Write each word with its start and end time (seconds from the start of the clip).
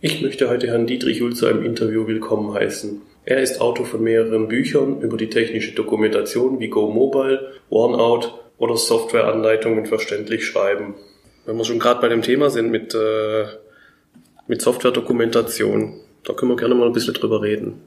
Ich 0.00 0.22
möchte 0.22 0.48
heute 0.48 0.68
Herrn 0.68 0.86
Dietrich 0.86 1.20
Hul 1.20 1.34
zu 1.34 1.46
einem 1.46 1.64
Interview 1.64 2.06
willkommen 2.06 2.54
heißen. 2.54 3.02
Er 3.24 3.42
ist 3.42 3.60
Autor 3.60 3.84
von 3.84 4.00
mehreren 4.00 4.46
Büchern 4.46 5.00
über 5.00 5.16
die 5.16 5.28
technische 5.28 5.72
Dokumentation 5.72 6.60
wie 6.60 6.68
Go 6.68 6.88
Mobile, 6.88 7.54
OneOut 7.68 8.28
oder 8.58 8.76
Softwareanleitungen 8.76 9.86
verständlich 9.86 10.46
schreiben. 10.46 10.94
Wenn 11.46 11.56
wir 11.56 11.64
schon 11.64 11.80
gerade 11.80 12.00
bei 12.00 12.08
dem 12.08 12.22
Thema 12.22 12.48
sind 12.48 12.70
mit, 12.70 12.94
äh, 12.94 13.46
mit 14.46 14.62
Softwaredokumentation, 14.62 15.94
da 16.22 16.32
können 16.32 16.52
wir 16.52 16.56
gerne 16.56 16.76
mal 16.76 16.86
ein 16.86 16.92
bisschen 16.92 17.14
drüber 17.14 17.42
reden. 17.42 17.80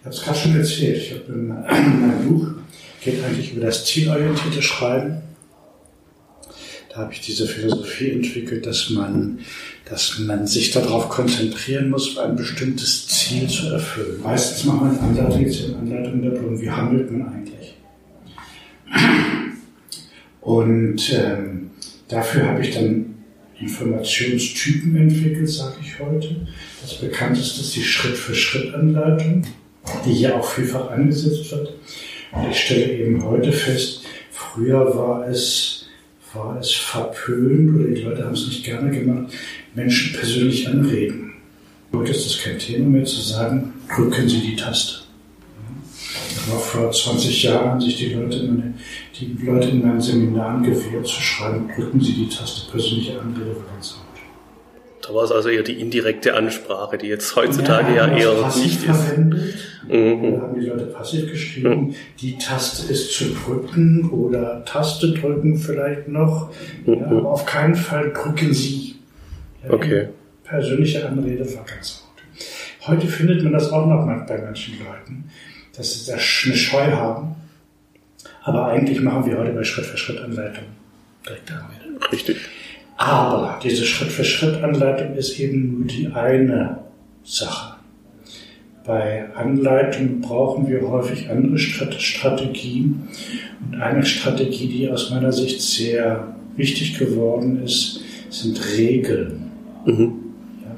Ich 0.00 0.04
habe 0.04 0.16
es 0.16 0.22
gerade 0.24 0.38
schon 0.38 0.56
erzählt. 0.56 0.96
Ich 0.96 1.12
habe 1.12 1.32
in 1.32 1.46
meinem 1.46 2.28
Buch, 2.28 2.46
geht 3.04 3.22
eigentlich 3.22 3.52
über 3.52 3.66
das 3.66 3.84
zielorientierte 3.84 4.62
Schreiben. 4.62 5.22
Da 6.94 7.00
habe 7.00 7.12
ich 7.12 7.22
diese 7.22 7.48
Philosophie 7.48 8.12
entwickelt, 8.12 8.64
dass 8.66 8.88
man, 8.90 9.40
dass 9.90 10.20
man 10.20 10.46
sich 10.46 10.70
darauf 10.70 11.08
konzentrieren 11.08 11.90
muss, 11.90 12.16
ein 12.16 12.36
bestimmtes 12.36 13.08
Ziel 13.08 13.48
zu 13.48 13.66
erfüllen. 13.66 14.20
Meistens 14.22 14.64
macht 14.64 14.82
man 14.82 14.98
Anleitungen 15.00 15.50
in 15.50 15.74
Anleitung 15.74 16.22
darum, 16.22 16.60
wie 16.60 16.70
handelt 16.70 17.10
man 17.10 17.26
eigentlich. 17.26 17.74
Und 20.40 21.12
ähm, 21.12 21.70
dafür 22.06 22.46
habe 22.46 22.62
ich 22.62 22.72
dann 22.72 23.16
Informationstypen 23.58 24.94
entwickelt, 24.94 25.48
sage 25.48 25.78
ich 25.82 25.98
heute. 25.98 26.46
Das 26.80 26.94
bekannteste 26.94 27.62
ist 27.62 27.74
die 27.74 27.82
Schritt-für-Schritt-Anleitung, 27.82 29.44
die 30.06 30.12
hier 30.12 30.36
auch 30.36 30.48
vielfach 30.48 30.90
eingesetzt 30.90 31.50
wird. 31.50 31.74
Und 32.30 32.50
ich 32.52 32.60
stelle 32.60 32.92
eben 32.92 33.24
heute 33.24 33.50
fest, 33.50 34.02
früher 34.30 34.96
war 34.96 35.26
es 35.28 35.73
war 36.34 36.58
es 36.58 36.72
verpönt 36.72 37.74
oder 37.74 37.94
die 37.94 38.02
Leute 38.02 38.24
haben 38.24 38.34
es 38.34 38.46
nicht 38.46 38.64
gerne 38.64 38.90
gemacht, 38.90 39.32
Menschen 39.74 40.12
persönlich 40.12 40.68
anreden. 40.68 41.32
Heute 41.92 42.10
ist 42.10 42.26
es 42.26 42.42
kein 42.42 42.58
Thema 42.58 42.88
mehr 42.88 43.04
zu 43.04 43.20
sagen, 43.20 43.72
drücken 43.94 44.28
Sie 44.28 44.40
die 44.40 44.56
Taste. 44.56 45.04
Aber 46.48 46.58
vor 46.58 46.90
20 46.90 47.42
Jahren 47.44 47.70
haben 47.70 47.80
sich 47.80 47.96
die 47.96 48.12
Leute, 48.12 48.38
in 48.38 48.56
meine, 48.56 48.74
die 49.18 49.36
Leute 49.44 49.68
in 49.68 49.86
meinen 49.86 50.00
Seminaren 50.00 50.62
gewählt 50.62 51.06
zu 51.06 51.20
schreiben, 51.20 51.70
drücken 51.74 52.00
Sie 52.00 52.12
die 52.12 52.28
Taste, 52.28 52.70
persönliche 52.70 53.20
Anrede 53.20 53.56
war 53.56 53.64
ganz 53.74 53.92
laut. 53.92 54.13
Da 55.06 55.14
war 55.14 55.24
es 55.24 55.32
also 55.32 55.50
eher 55.50 55.62
die 55.62 55.80
indirekte 55.80 56.34
Ansprache, 56.34 56.96
die 56.96 57.08
jetzt 57.08 57.36
heutzutage 57.36 57.94
ja, 57.94 58.06
ja 58.06 58.16
eher 58.16 58.46
nicht 58.56 58.76
ist. 58.76 58.84
Verwendet. 58.84 59.54
Mhm. 59.86 60.32
Da 60.32 60.40
haben 60.40 60.58
die 60.58 60.66
Leute 60.66 60.86
passiv 60.86 61.30
geschrieben, 61.30 61.88
mhm. 61.88 61.94
die 62.20 62.38
Taste 62.38 62.90
ist 62.90 63.12
zu 63.12 63.34
drücken 63.34 64.08
oder 64.10 64.64
Taste 64.64 65.12
drücken 65.12 65.58
vielleicht 65.58 66.08
noch. 66.08 66.50
Mhm. 66.86 66.94
Ja, 66.94 67.06
aber 67.06 67.30
auf 67.30 67.44
keinen 67.44 67.74
Fall 67.74 68.12
drücken 68.12 68.54
Sie. 68.54 68.96
Ja, 69.62 69.74
okay. 69.74 70.08
Persönliche 70.44 71.06
Anrede 71.06 71.44
war 71.54 71.64
ganz 71.64 72.02
gut. 72.02 72.86
Heute 72.86 73.06
findet 73.06 73.42
man 73.42 73.52
das 73.52 73.70
auch 73.72 73.86
noch 73.86 74.06
mal 74.06 74.24
bei 74.26 74.38
manchen 74.38 74.78
Leuten, 74.78 75.30
dass 75.76 75.94
sie 75.94 76.06
da 76.06 76.14
eine 76.14 76.56
Scheu 76.56 76.92
haben. 76.92 77.34
Aber 78.42 78.66
eigentlich 78.66 79.00
machen 79.00 79.26
wir 79.26 79.38
heute 79.38 79.52
bei 79.52 79.64
Schritt-für-Schritt-Anleitung 79.64 80.64
direkt 81.26 81.50
Anrede. 81.50 82.12
Richtig. 82.12 82.36
Aber 82.96 83.58
diese 83.62 83.84
Schritt-für-Schritt-Anleitung 83.84 85.16
ist 85.16 85.38
eben 85.40 85.78
nur 85.78 85.86
die 85.86 86.08
eine 86.08 86.78
Sache. 87.24 87.74
Bei 88.86 89.34
Anleitungen 89.34 90.20
brauchen 90.20 90.68
wir 90.68 90.86
häufig 90.88 91.30
andere 91.30 91.58
Strategien. 91.58 93.08
Und 93.64 93.80
eine 93.80 94.04
Strategie, 94.04 94.68
die 94.68 94.90
aus 94.90 95.10
meiner 95.10 95.32
Sicht 95.32 95.60
sehr 95.62 96.34
wichtig 96.56 96.98
geworden 96.98 97.62
ist, 97.64 98.00
sind 98.28 98.60
Regeln. 98.76 99.50
Mhm. 99.86 100.12
Ja, 100.62 100.76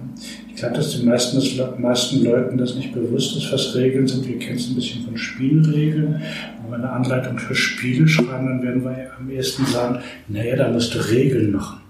ich 0.48 0.56
glaube, 0.56 0.77
dass 0.77 0.97
den 0.97 1.06
meisten, 1.06 1.39
meisten 1.83 2.25
Leuten 2.25 2.56
das 2.56 2.77
nicht 2.77 2.92
bewusst 2.92 3.37
ist, 3.37 3.53
was 3.53 3.75
Regeln 3.75 4.06
sind. 4.06 4.27
Wir 4.27 4.39
kennen 4.39 4.56
es 4.56 4.69
ein 4.69 4.77
bisschen 4.77 5.05
von 5.05 5.17
Spielregeln. 5.17 6.22
Wenn 6.62 6.70
wir 6.70 6.76
eine 6.76 6.91
Anleitung 6.91 7.38
für 7.38 7.56
Spiele 7.56 8.06
schreiben, 8.06 8.47
dann 8.47 8.62
werden 8.62 8.84
wir 8.84 9.10
am 9.19 9.28
ehesten 9.31 9.66
sagen, 9.66 9.99
naja, 10.28 10.55
da 10.56 10.71
musst 10.71 10.94
du 10.94 10.99
Regeln 10.99 11.50
machen. 11.50 11.81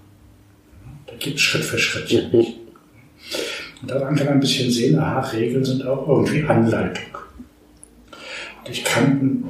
Geht 1.19 1.39
Schritt 1.39 1.63
für 1.63 1.77
Schritt. 1.77 2.33
Mhm. 2.33 2.45
Und 3.81 3.91
daran 3.91 4.15
kann 4.15 4.25
man 4.25 4.35
ein 4.35 4.39
bisschen 4.39 4.71
sehen, 4.71 4.97
aha, 4.97 5.19
Regeln 5.29 5.63
sind 5.63 5.85
auch 5.85 6.07
irgendwie 6.07 6.43
Anleitung. 6.43 7.17
Und 8.63 8.71
ich 8.71 8.83
kann 8.83 9.43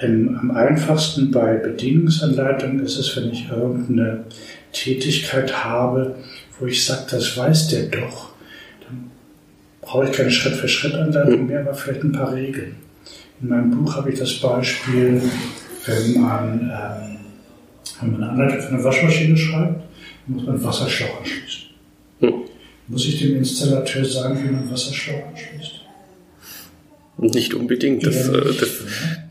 ähm, 0.00 0.38
am 0.40 0.50
einfachsten 0.52 1.30
bei 1.30 1.54
Bedienungsanleitungen 1.54 2.84
ist 2.84 2.98
es, 2.98 3.16
wenn 3.16 3.30
ich 3.30 3.50
irgendeine 3.50 4.24
Tätigkeit 4.72 5.64
habe, 5.64 6.14
wo 6.58 6.66
ich 6.66 6.84
sage, 6.84 7.02
das 7.10 7.36
weiß 7.36 7.68
der 7.68 7.84
doch, 7.86 8.30
dann 8.86 9.10
brauche 9.82 10.06
ich 10.06 10.12
keine 10.12 10.30
Schritt-für-Schritt-Anleitung 10.30 11.46
mehr, 11.46 11.60
aber 11.60 11.74
vielleicht 11.74 12.04
ein 12.04 12.12
paar 12.12 12.32
Regeln. 12.32 12.76
In 13.42 13.48
meinem 13.48 13.70
Buch 13.70 13.96
habe 13.96 14.12
ich 14.12 14.18
das 14.18 14.34
Beispiel, 14.34 15.22
wenn 15.86 16.20
man, 16.20 16.60
ähm, 16.60 17.16
wenn 18.00 18.12
man 18.12 18.22
eine 18.22 18.32
Anleitung 18.32 18.60
für 18.60 18.74
eine 18.74 18.84
Waschmaschine 18.84 19.36
schreibt, 19.36 19.82
muss 20.30 20.46
man 20.46 20.62
Wasserschlauch 20.62 21.20
anschließen. 21.20 21.62
Hm. 22.20 22.34
Muss 22.88 23.06
ich 23.06 23.20
dem 23.20 23.36
Installateur 23.36 24.04
sagen, 24.04 24.42
wie 24.42 24.50
man 24.50 24.70
Wasserschlauch 24.70 25.26
anschließt? 25.28 25.80
Nicht 27.18 27.54
unbedingt. 27.54 28.06
Das, 28.06 28.26
ja, 28.26 28.32
nicht, 28.32 28.62
das, 28.62 28.68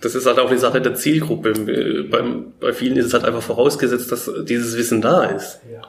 das, 0.01 0.15
ist 0.15 0.25
halt 0.27 0.37
auch 0.37 0.49
eine 0.49 0.59
Sache 0.59 0.79
der 0.79 0.93
Zielgruppe. 0.93 2.05
Bei, 2.11 2.23
bei 2.59 2.73
vielen 2.73 2.97
ist 2.97 3.07
es 3.07 3.13
halt 3.13 3.25
einfach 3.25 3.41
vorausgesetzt, 3.41 4.11
dass 4.11 4.29
dieses 4.43 4.77
Wissen 4.77 5.01
da 5.01 5.25
ist. 5.25 5.59
Ja. 5.71 5.81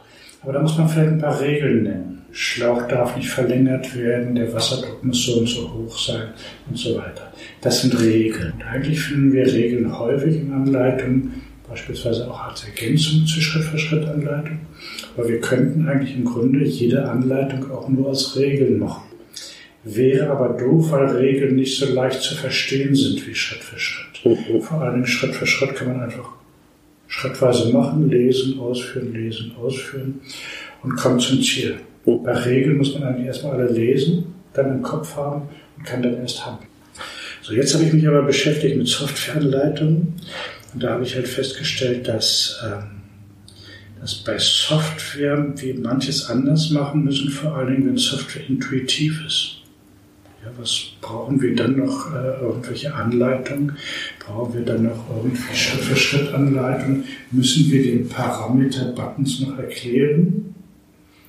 Aber 0.43 0.55
da 0.55 0.63
muss 0.63 0.79
man 0.79 0.89
vielleicht 0.89 1.11
ein 1.11 1.19
paar 1.19 1.39
Regeln 1.41 1.83
nennen. 1.83 2.23
Schlauch 2.33 2.89
darf 2.89 3.17
nicht 3.17 3.29
verlängert 3.29 3.95
werden, 3.97 4.35
der 4.35 4.53
Wasserdruck 4.53 5.03
muss 5.05 5.27
so 5.27 5.41
und 5.41 5.49
so 5.49 5.73
hoch 5.73 5.99
sein 5.99 6.29
und 6.69 6.79
so 6.79 6.97
weiter. 6.97 7.33
Das 7.61 7.83
sind 7.83 8.01
Regeln. 8.01 8.55
Eigentlich 8.71 9.01
finden 9.01 9.33
wir 9.33 9.47
Regeln 9.47 9.99
häufig 9.99 10.37
in 10.37 10.53
Anleitungen, 10.53 11.43
beispielsweise 11.71 12.29
auch 12.29 12.49
als 12.49 12.65
Ergänzung 12.65 13.25
zur 13.27 13.43
Schritt-für-Schritt-Anleitung. 13.43 14.59
Aber 15.17 15.29
wir 15.29 15.41
könnten 15.41 15.89
eigentlich 15.89 16.17
im 16.17 16.25
Grunde 16.25 16.65
jede 16.65 17.09
Anleitung 17.09 17.71
auch 17.71 17.89
nur 17.89 18.09
als 18.09 18.37
Regeln 18.37 18.81
machen. 18.81 19.03
Wäre 19.85 20.31
aber 20.31 20.59
doof, 20.59 20.91
weil 20.91 21.17
Regeln 21.17 21.57
nicht 21.57 21.79
so 21.79 21.87
leicht 21.95 22.21
zu 22.21 22.35
verstehen 22.35 22.95
sind 22.95 23.27
wie 23.27 23.35
Schritt 23.35 23.63
für 23.63 23.79
Schritt. 23.79 24.25
Mhm. 24.25 24.61
Vor 24.61 24.83
allem 24.83 25.07
Schritt 25.07 25.35
für 25.35 25.47
Schritt 25.47 25.77
kann 25.77 25.89
man 25.89 26.03
einfach 26.03 26.33
schrittweise 27.07 27.73
machen, 27.73 28.11
lesen, 28.11 28.59
ausführen, 28.59 29.15
lesen, 29.15 29.53
ausführen 29.59 30.21
und 30.83 30.97
kommt 30.97 31.23
zum 31.23 31.41
Ziel. 31.41 31.77
Mhm. 32.05 32.25
Bei 32.25 32.33
Regeln 32.33 32.77
muss 32.77 32.93
man 32.95 33.05
eigentlich 33.05 33.27
erstmal 33.27 33.55
alle 33.55 33.73
lesen, 33.73 34.35
dann 34.53 34.71
im 34.71 34.83
Kopf 34.83 35.17
haben 35.17 35.49
und 35.79 35.85
kann 35.85 36.03
dann 36.03 36.19
erst 36.19 36.45
handeln. 36.45 36.69
So, 37.43 37.55
jetzt 37.55 37.75
habe 37.75 37.85
ich 37.85 37.93
mich 37.93 38.07
aber 38.07 38.23
beschäftigt 38.23 38.77
mit 38.77 38.87
Softwareanleitungen 38.87 40.15
und 40.73 40.83
da 40.83 40.91
habe 40.91 41.05
ich 41.05 41.15
halt 41.15 41.29
festgestellt, 41.29 42.07
dass, 42.07 42.61
ähm, 42.65 43.03
dass 44.01 44.15
bei 44.17 44.39
Software 44.39 45.53
wir 45.57 45.79
manches 45.79 46.29
anders 46.31 46.71
machen 46.71 47.05
müssen, 47.05 47.31
vor 47.31 47.57
allen 47.57 47.75
Dingen, 47.75 47.89
wenn 47.89 47.97
Software 47.97 48.49
intuitiv 48.49 49.25
ist. 49.27 49.57
Ja, 50.45 50.51
was 50.57 50.93
brauchen 51.03 51.41
wir 51.43 51.55
dann 51.55 51.77
noch? 51.77 52.15
Äh, 52.15 52.41
irgendwelche 52.41 52.95
Anleitungen? 52.95 53.77
Brauchen 54.21 54.55
wir 54.55 54.63
dann 54.63 54.85
noch 54.85 55.05
irgendwie 55.15 55.55
Schritt 55.55 55.81
für 55.83 55.97
Schritt 55.97 56.33
Anleitungen? 56.33 57.05
Müssen 57.31 57.71
wir 57.71 57.83
den 57.83 58.09
Parameter 58.09 58.93
Buttons 58.93 59.41
noch 59.41 59.59
erklären? 59.59 60.55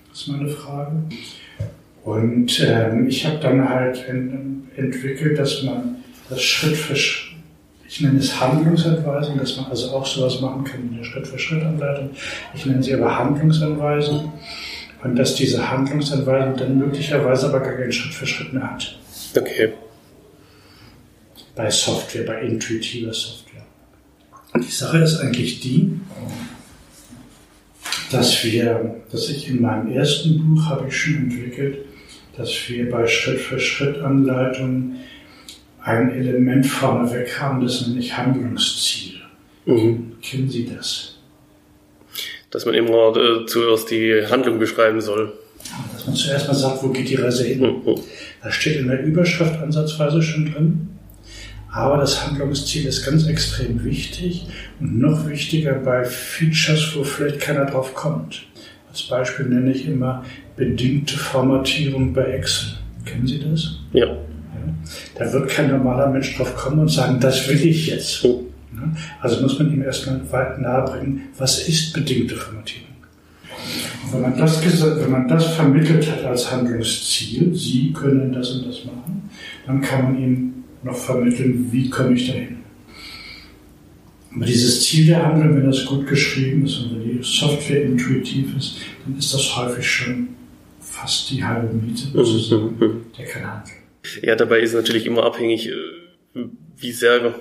Das 0.09 0.21
ist 0.21 0.27
meine 0.27 0.49
Frage. 0.49 1.03
Und 2.03 2.63
ähm, 2.65 3.07
ich 3.07 3.25
habe 3.25 3.39
dann 3.39 3.67
halt 3.67 4.05
entwickelt, 4.75 5.37
dass 5.37 5.63
man 5.63 5.97
das 6.29 6.41
Schritt 6.41 6.77
für 6.77 6.95
Schritt 6.95 7.30
ich 7.91 7.99
nenne 7.99 8.19
es 8.19 8.39
Handlungsanweisung, 8.39 9.37
dass 9.37 9.57
man 9.57 9.65
also 9.65 9.91
auch 9.91 10.05
sowas 10.05 10.39
machen 10.39 10.63
kann 10.63 10.89
wie 10.89 10.95
eine 10.95 11.03
Schritt-für-Schritt-Anleitung. 11.03 12.11
Ich 12.53 12.65
nenne 12.65 12.81
sie 12.81 12.93
aber 12.93 13.17
Handlungsanweisung. 13.17 14.31
Und 15.03 15.15
dass 15.17 15.35
diese 15.35 15.69
Handlungsanweisung 15.69 16.55
dann 16.55 16.77
möglicherweise 16.77 17.47
aber 17.47 17.59
gar 17.59 17.73
keinen 17.73 17.91
Schritt 17.91 18.13
für 18.13 18.25
Schritt 18.25 18.53
mehr 18.53 18.71
hat. 18.71 18.97
Okay. 19.37 19.73
Bei 21.53 21.69
Software, 21.69 22.25
bei 22.25 22.41
intuitiver 22.43 23.13
Software. 23.13 23.65
Die 24.55 24.71
Sache 24.71 24.99
ist 24.99 25.19
eigentlich 25.19 25.59
die, 25.59 25.99
dass 28.09 28.41
wir, 28.45 29.01
dass 29.11 29.27
ich 29.27 29.49
in 29.49 29.61
meinem 29.61 29.91
ersten 29.91 30.37
Buch 30.37 30.69
habe 30.69 30.87
ich 30.87 30.95
schon 30.95 31.17
entwickelt, 31.17 31.79
dass 32.37 32.53
wir 32.69 32.89
bei 32.89 33.05
Schritt-für-Schritt-Anleitungen 33.05 34.95
ein 35.83 36.11
Element 36.11 36.65
vorneweg 36.65 37.39
haben, 37.39 37.61
das 37.61 37.87
nenne 37.87 37.99
ich 37.99 38.15
Handlungsziel. 38.15 39.21
Mhm. 39.65 40.13
Kennen 40.21 40.49
Sie 40.49 40.69
das? 40.73 41.17
Dass 42.51 42.65
man 42.65 42.75
immer 42.75 43.15
äh, 43.15 43.45
zuerst 43.45 43.89
die 43.89 44.25
Handlung 44.29 44.59
beschreiben 44.59 45.01
soll. 45.01 45.33
Dass 45.93 46.05
man 46.05 46.15
zuerst 46.15 46.47
mal 46.47 46.53
sagt, 46.53 46.83
wo 46.83 46.89
geht 46.89 47.09
die 47.09 47.15
Reise 47.15 47.45
hin. 47.45 47.61
Mhm. 47.61 47.95
Das 48.43 48.55
steht 48.55 48.77
in 48.77 48.87
der 48.87 49.03
Überschrift 49.03 49.59
ansatzweise 49.59 50.21
schon 50.21 50.51
drin. 50.51 50.87
Aber 51.71 51.97
das 51.97 52.25
Handlungsziel 52.27 52.85
ist 52.85 53.05
ganz 53.05 53.27
extrem 53.27 53.83
wichtig 53.85 54.45
und 54.79 54.99
noch 54.99 55.27
wichtiger 55.27 55.75
bei 55.75 56.03
Features, 56.03 56.95
wo 56.95 57.03
vielleicht 57.03 57.39
keiner 57.39 57.65
drauf 57.65 57.93
kommt. 57.93 58.43
Als 58.89 59.03
Beispiel 59.03 59.45
nenne 59.45 59.71
ich 59.71 59.87
immer 59.87 60.25
bedingte 60.57 61.17
Formatierung 61.17 62.11
bei 62.13 62.23
Excel. 62.23 62.73
Kennen 63.05 63.25
Sie 63.25 63.39
das? 63.39 63.77
Ja. 63.93 64.17
Da 65.15 65.31
wird 65.31 65.49
kein 65.49 65.71
normaler 65.71 66.09
Mensch 66.09 66.35
drauf 66.35 66.55
kommen 66.55 66.79
und 66.79 66.89
sagen, 66.89 67.19
das 67.19 67.47
will 67.49 67.65
ich 67.65 67.87
jetzt. 67.87 68.23
Oh. 68.25 68.45
Also 69.19 69.41
muss 69.41 69.59
man 69.59 69.71
ihm 69.71 69.83
erstmal 69.83 70.19
weit 70.31 70.59
nahebringen, 70.59 71.23
was 71.37 71.67
ist 71.67 71.93
bedingte 71.93 72.35
Formatierung. 72.35 72.87
wenn 74.11 74.21
man, 74.21 74.37
das, 74.37 74.61
wenn 74.63 75.11
man 75.11 75.27
das 75.27 75.45
vermittelt 75.55 76.09
hat 76.09 76.25
als 76.25 76.51
Handlungsziel, 76.51 77.53
Sie 77.53 77.93
können 77.93 78.31
das 78.31 78.51
und 78.51 78.67
das 78.67 78.85
machen, 78.85 79.29
dann 79.67 79.81
kann 79.81 80.03
man 80.03 80.17
ihm 80.17 80.53
noch 80.83 80.95
vermitteln, 80.95 81.67
wie 81.71 81.89
komme 81.89 82.13
ich 82.13 82.27
dahin. 82.27 82.57
Aber 84.33 84.45
dieses 84.45 84.83
Ziel 84.83 85.07
der 85.07 85.25
Handlung, 85.25 85.57
wenn 85.57 85.65
das 85.65 85.85
gut 85.85 86.07
geschrieben 86.07 86.65
ist 86.65 86.79
und 86.79 86.91
wenn 86.91 87.17
die 87.17 87.23
Software 87.23 87.83
intuitiv 87.83 88.55
ist, 88.57 88.77
dann 89.05 89.17
ist 89.17 89.33
das 89.33 89.57
häufig 89.57 89.85
schon 89.85 90.29
fast 90.79 91.29
die 91.29 91.43
halbe 91.43 91.73
Miete 91.73 92.07
sozusagen, 92.13 92.75
mhm, 92.79 92.87
mhm. 92.87 93.01
der 93.17 93.25
kann 93.25 93.43
handeln. 93.43 93.80
Ja, 94.21 94.35
dabei 94.35 94.59
ist 94.59 94.73
natürlich 94.73 95.05
immer 95.05 95.23
abhängig, 95.23 95.69
äh, 95.69 96.45
wie 96.77 96.91
sehr 96.91 97.35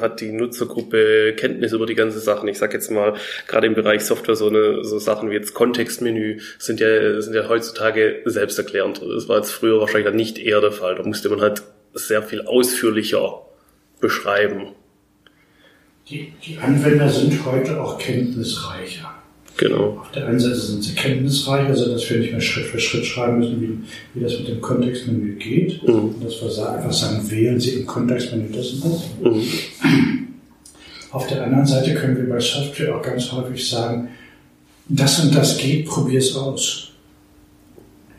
hat 0.00 0.20
die 0.20 0.32
Nutzergruppe 0.32 1.34
Kenntnis 1.36 1.72
über 1.72 1.86
die 1.86 1.94
ganze 1.94 2.20
Sachen. 2.20 2.48
Ich 2.48 2.58
sage 2.58 2.74
jetzt 2.74 2.90
mal, 2.90 3.14
gerade 3.46 3.66
im 3.66 3.74
Bereich 3.74 4.04
Software 4.04 4.36
so, 4.36 4.48
eine, 4.48 4.84
so 4.84 4.98
Sachen 4.98 5.30
wie 5.30 5.34
jetzt 5.34 5.54
Kontextmenü 5.54 6.40
sind 6.58 6.80
ja, 6.80 7.20
sind 7.20 7.34
ja 7.34 7.48
heutzutage 7.48 8.20
selbsterklärend. 8.24 9.00
Das 9.02 9.28
war 9.28 9.38
jetzt 9.38 9.52
früher 9.52 9.80
wahrscheinlich 9.80 10.12
nicht 10.14 10.38
eher 10.38 10.60
der 10.60 10.72
Fall. 10.72 10.96
Da 10.96 11.02
musste 11.02 11.30
man 11.30 11.40
halt 11.40 11.62
sehr 11.94 12.22
viel 12.22 12.42
ausführlicher 12.42 13.46
beschreiben. 14.00 14.72
Die, 16.08 16.32
die 16.44 16.58
Anwender 16.58 17.08
sind 17.08 17.44
heute 17.46 17.80
auch 17.80 17.98
kenntnisreicher. 17.98 19.21
Genau. 19.56 19.98
Auf 20.00 20.10
der 20.12 20.26
einen 20.26 20.40
Seite 20.40 20.56
sind 20.56 20.82
sie 20.82 20.94
kenntnisreich, 20.94 21.68
also 21.68 21.92
dass 21.92 22.08
wir 22.08 22.18
nicht 22.18 22.32
mehr 22.32 22.40
Schritt 22.40 22.66
für 22.66 22.80
Schritt 22.80 23.04
schreiben 23.04 23.38
müssen, 23.38 23.60
wie, 23.60 23.78
wie 24.14 24.24
das 24.24 24.38
mit 24.38 24.48
dem 24.48 24.60
Kontextmenü 24.60 25.36
geht. 25.36 25.82
Mhm. 25.86 25.94
Und 25.94 26.24
dass 26.24 26.40
wir 26.40 26.70
einfach 26.70 26.92
sagen, 26.92 27.30
wählen 27.30 27.60
Sie 27.60 27.70
im 27.70 27.86
Kontextmenü 27.86 28.48
das 28.54 28.70
und 28.70 28.84
das. 28.84 29.00
Mhm. 29.22 30.28
Auf 31.10 31.26
der 31.26 31.44
anderen 31.44 31.66
Seite 31.66 31.94
können 31.94 32.16
wir 32.16 32.28
bei 32.28 32.40
Software 32.40 32.96
auch 32.96 33.02
ganz 33.02 33.30
häufig 33.32 33.68
sagen, 33.68 34.08
das 34.88 35.20
und 35.20 35.34
das 35.34 35.58
geht, 35.58 35.86
probier 35.86 36.18
es 36.18 36.34
aus. 36.34 36.91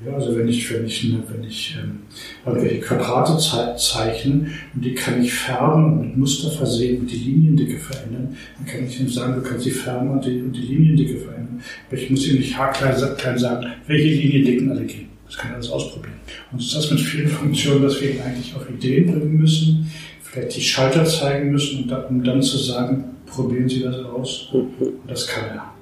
Ja, 0.05 0.15
also 0.15 0.37
wenn 0.37 0.49
ich, 0.49 0.73
wenn 0.73 0.85
ich, 0.85 1.13
wenn 1.29 1.43
ich 1.45 1.77
ähm, 1.81 1.99
irgendwelche 2.45 2.81
Quadrate 2.81 3.37
ze 3.37 3.75
zeichne 3.77 4.49
und 4.75 4.83
die 4.83 4.93
kann 4.93 5.23
ich 5.23 5.33
färben 5.33 5.85
und 5.85 6.01
mit 6.01 6.17
Muster 6.17 6.51
versehen 6.51 7.01
und 7.01 7.11
die 7.11 7.17
Liniendicke 7.17 7.77
verändern, 7.77 8.35
dann 8.57 8.65
kann 8.65 8.85
ich 8.85 8.99
ihm 8.99 9.07
sagen, 9.07 9.35
du 9.35 9.41
kannst 9.41 9.65
die 9.65 9.71
färben 9.71 10.11
und 10.11 10.25
die, 10.25 10.41
und 10.41 10.51
die 10.51 10.61
Liniendicke 10.61 11.19
verändern. 11.19 11.61
Aber 11.87 11.97
ich 11.97 12.09
muss 12.09 12.27
ihm 12.27 12.37
nicht 12.37 12.57
haarklein 12.57 12.97
sagen, 12.97 13.67
welche 13.87 14.09
Liniendicken 14.09 14.71
alle 14.71 14.85
gehen. 14.85 15.07
Das 15.25 15.37
kann 15.37 15.51
er 15.51 15.55
alles 15.55 15.69
ausprobieren. 15.69 16.15
Und 16.51 16.59
das 16.59 16.67
ist 16.67 16.75
das 16.75 16.91
mit 16.91 16.99
vielen 16.99 17.29
Funktionen, 17.29 17.83
dass 17.83 18.01
wir 18.01 18.11
ihn 18.11 18.21
eigentlich 18.21 18.53
auf 18.55 18.69
Ideen 18.69 19.05
bringen 19.05 19.37
müssen, 19.37 19.89
vielleicht 20.21 20.57
die 20.57 20.61
Schalter 20.61 21.05
zeigen 21.05 21.51
müssen, 21.51 21.89
um 22.09 22.23
dann 22.23 22.41
zu 22.41 22.57
sagen, 22.57 23.05
probieren 23.25 23.69
Sie 23.69 23.81
das 23.81 23.95
aus. 23.97 24.49
Und 24.51 24.73
das 25.07 25.27
kann 25.27 25.45
er. 25.45 25.72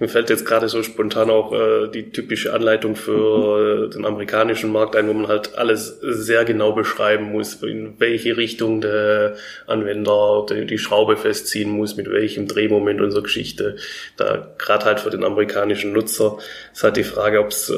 Mir 0.00 0.08
fällt 0.08 0.30
jetzt 0.30 0.46
gerade 0.46 0.68
so 0.68 0.82
spontan 0.84 1.28
auch 1.28 1.52
äh, 1.52 1.88
die 1.88 2.10
typische 2.10 2.54
Anleitung 2.54 2.94
für 2.94 3.86
äh, 3.86 3.90
den 3.90 4.04
amerikanischen 4.04 4.70
Markt 4.70 4.94
ein, 4.94 5.08
wo 5.08 5.12
man 5.12 5.26
halt 5.26 5.58
alles 5.58 5.98
sehr 6.00 6.44
genau 6.44 6.72
beschreiben 6.72 7.32
muss, 7.32 7.54
in 7.62 7.94
welche 7.98 8.36
Richtung 8.36 8.80
der 8.80 9.34
Anwender 9.66 10.46
die, 10.48 10.78
Schraube 10.78 11.16
festziehen 11.16 11.70
muss, 11.70 11.96
mit 11.96 12.08
welchem 12.10 12.46
Drehmoment 12.46 13.00
und 13.00 13.12
Geschichte. 13.24 13.76
Da 14.16 14.54
gerade 14.58 14.84
halt 14.84 15.00
für 15.00 15.10
den 15.10 15.24
amerikanischen 15.24 15.92
Nutzer 15.92 16.38
ist 16.72 16.84
halt 16.84 16.96
die 16.96 17.04
Frage, 17.04 17.40
ob 17.40 17.48
es 17.48 17.68
äh, 17.68 17.74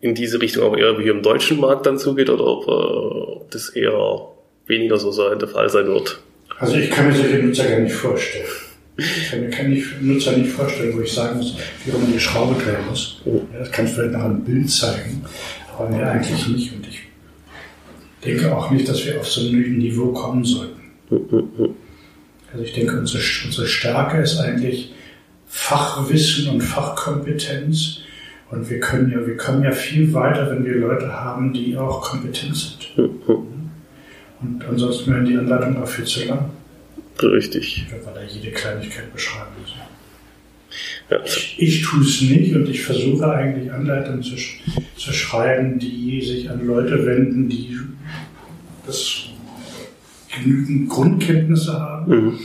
in 0.00 0.14
diese 0.14 0.40
Richtung 0.40 0.62
auch 0.62 0.76
eher 0.76 0.98
wie 0.98 1.08
im 1.08 1.22
deutschen 1.22 1.60
Markt 1.60 1.84
dann 1.84 1.98
zugeht 1.98 2.30
oder 2.30 2.46
ob, 2.46 2.66
äh, 2.66 2.70
ob 2.70 3.50
das 3.50 3.68
eher 3.68 4.28
weniger 4.66 4.96
so 4.96 5.34
der 5.34 5.48
Fall 5.48 5.68
sein 5.68 5.86
wird. 5.86 6.18
Also 6.58 6.76
ich 6.76 6.90
kann 6.90 7.08
mir 7.08 7.14
solche 7.14 7.38
Nutzer 7.38 7.68
gar 7.68 7.80
nicht 7.80 7.94
vorstellen. 7.94 8.46
Ich 8.98 9.30
kann 9.30 9.40
mir 9.40 9.50
kein 9.50 9.82
Nutzer 10.00 10.36
nicht 10.36 10.52
vorstellen, 10.52 10.96
wo 10.96 11.02
ich 11.02 11.12
sagen 11.12 11.36
muss, 11.36 11.56
wie 11.84 11.92
man 11.92 12.12
die 12.12 12.18
Schraube 12.18 12.54
drehen 12.62 12.86
muss. 12.88 13.20
Ja, 13.26 13.58
das 13.58 13.70
kann 13.70 13.86
ich 13.86 13.92
vielleicht 13.92 14.12
nach 14.12 14.24
einem 14.24 14.42
Bild 14.42 14.70
zeigen, 14.70 15.22
aber 15.76 15.90
mir 15.90 16.06
eigentlich 16.08 16.48
nicht. 16.48 16.72
Und 16.74 16.86
ich 16.86 17.02
denke 18.24 18.56
auch 18.56 18.70
nicht, 18.70 18.88
dass 18.88 19.04
wir 19.04 19.20
auf 19.20 19.28
so 19.28 19.42
ein 19.42 19.78
Niveau 19.78 20.12
kommen 20.12 20.44
sollten. 20.44 20.80
Also 22.52 22.64
ich 22.64 22.72
denke, 22.72 22.98
unsere, 22.98 23.22
unsere 23.44 23.66
Stärke 23.66 24.18
ist 24.18 24.38
eigentlich 24.38 24.94
Fachwissen 25.46 26.48
und 26.48 26.62
Fachkompetenz. 26.62 28.00
Und 28.50 28.70
wir 28.70 28.80
können 28.80 29.10
ja, 29.10 29.26
wir 29.26 29.36
kommen 29.36 29.62
ja 29.62 29.72
viel 29.72 30.12
weiter, 30.14 30.50
wenn 30.50 30.64
wir 30.64 30.76
Leute 30.76 31.12
haben, 31.12 31.52
die 31.52 31.76
auch 31.76 32.00
kompetent 32.00 32.56
sind. 32.56 32.98
Und 34.40 34.64
ansonsten 34.68 35.12
wären 35.12 35.24
die 35.24 35.36
Anleitungen 35.36 35.82
auch 35.82 35.88
viel 35.88 36.04
zu 36.04 36.24
lang. 36.24 36.50
Richtig. 37.22 37.86
Weil 38.04 38.22
er 38.22 38.28
jede 38.28 38.50
Kleinigkeit 38.50 39.12
beschreiben 39.12 39.50
muss. 39.60 39.74
Ja. 41.10 41.20
Ich, 41.56 41.82
tue 41.82 42.00
es 42.00 42.20
nicht 42.20 42.54
und 42.54 42.68
ich 42.68 42.82
versuche 42.82 43.30
eigentlich 43.30 43.72
Anleitungen 43.72 44.22
zu, 44.22 44.34
zu 44.96 45.12
schreiben, 45.12 45.78
die 45.78 46.20
sich 46.20 46.50
an 46.50 46.66
Leute 46.66 47.06
wenden, 47.06 47.48
die 47.48 47.78
das 48.86 49.26
genügend 50.34 50.88
Grundkenntnisse 50.88 51.72
haben 51.72 52.12
mhm. 52.12 52.38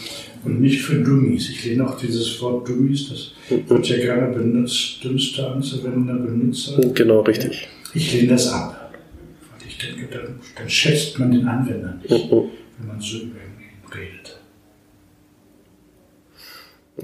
und 0.46 0.62
nicht 0.62 0.82
für 0.82 0.96
Dummies. 0.96 1.50
Ich 1.50 1.66
lehne 1.66 1.88
auch 1.88 2.00
dieses 2.00 2.40
Wort 2.42 2.70
Dummies, 2.70 3.10
das 3.10 3.32
mhm. 3.50 3.70
wird 3.70 3.88
ja 3.90 3.98
gerne 3.98 4.34
benutzt, 4.34 5.04
dümmste 5.04 5.48
anzuwendender 5.48 6.16
Benutzer. 6.16 6.80
Genau, 6.94 7.22
richtig. 7.22 7.68
Ich 7.94 8.14
lehne 8.14 8.30
das 8.30 8.48
ab. 8.48 8.94
Weil 9.52 9.68
ich 9.68 9.78
denke, 9.78 10.08
dann, 10.12 10.40
dann 10.56 10.70
schätzt 10.70 11.20
man 11.20 11.32
den 11.32 11.48
Anwender 11.48 12.00
nicht, 12.02 12.32
mhm. 12.32 12.50
wenn 12.78 12.88
man 12.88 13.02
so 13.02 13.18
über 13.18 13.36
ihn 13.36 13.94
redet. 13.94 14.41